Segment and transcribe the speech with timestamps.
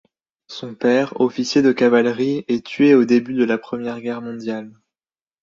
[0.47, 4.71] Son père, officier de cavalerie, est tué au début de la Première Guerre mondiale.